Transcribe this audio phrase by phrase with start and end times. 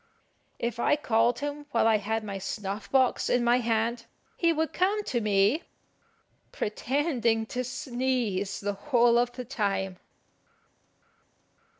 [0.57, 4.73] If I called him while I had my snuff box in my hand, he would
[4.73, 5.61] come to me,
[6.51, 9.99] pretending to sneeze the whole of the time.